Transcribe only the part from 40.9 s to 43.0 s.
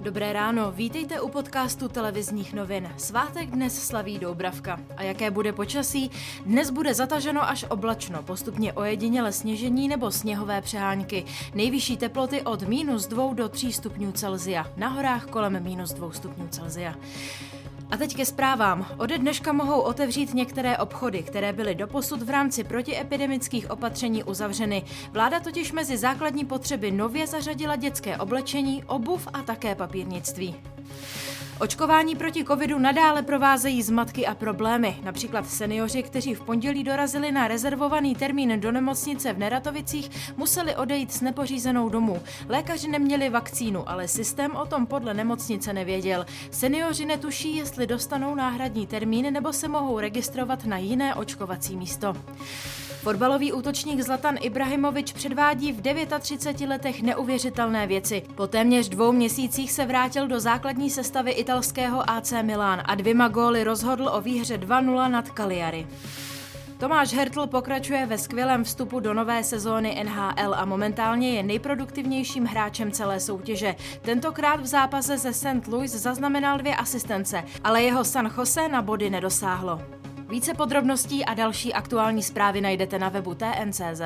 s nepořízenou domů. Lékaři